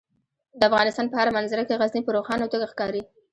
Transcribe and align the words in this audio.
د 0.59 0.61
افغانستان 0.69 1.05
په 1.09 1.15
هره 1.19 1.31
منظره 1.37 1.63
کې 1.67 1.79
غزني 1.81 2.01
په 2.05 2.11
روښانه 2.17 2.45
توګه 2.53 2.65
ښکاري. 2.71 3.01